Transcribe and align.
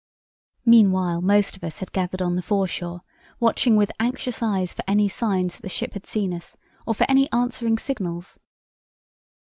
"Meanwhile 0.65 1.21
most 1.21 1.55
of 1.55 1.63
us 1.63 1.77
had 1.77 1.91
gathered 1.91 2.23
on 2.23 2.35
the 2.35 2.41
foreshore 2.41 3.01
watching 3.39 3.75
with 3.75 3.91
anxious 3.99 4.41
eyes 4.41 4.73
for 4.73 4.83
any 4.87 5.07
signs 5.07 5.57
that 5.57 5.61
the 5.61 5.69
ship 5.69 5.93
had 5.93 6.07
seen 6.07 6.33
us, 6.33 6.57
or 6.87 6.95
for 6.95 7.05
any 7.07 7.31
answering 7.31 7.77
signals. 7.77 8.39